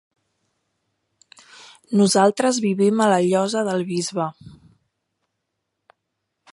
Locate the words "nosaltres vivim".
2.01-3.05